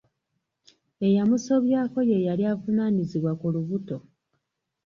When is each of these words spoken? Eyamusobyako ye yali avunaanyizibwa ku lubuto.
Eyamusobyako 1.07 1.99
ye 2.09 2.17
yali 2.27 2.43
avunaanyizibwa 2.53 3.31
ku 3.39 3.47
lubuto. 3.53 3.97